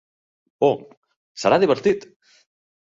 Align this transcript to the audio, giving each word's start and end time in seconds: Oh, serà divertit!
Oh, 0.69 0.71
serà 1.45 1.61
divertit! 1.67 2.13